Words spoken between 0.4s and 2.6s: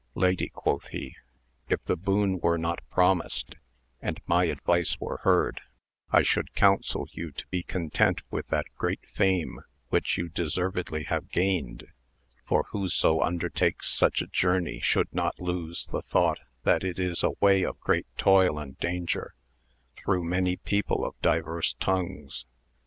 quoth he, if the boon was